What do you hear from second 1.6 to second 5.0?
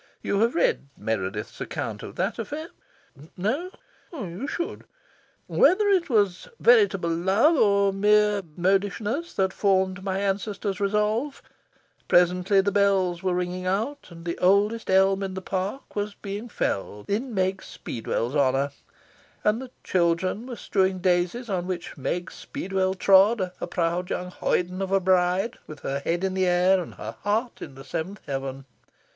account of that affair? No? You should.)